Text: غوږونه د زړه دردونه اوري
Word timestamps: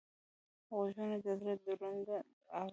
غوږونه 0.75 1.15
د 1.23 1.27
زړه 1.39 1.53
دردونه 1.63 2.15
اوري 2.57 2.69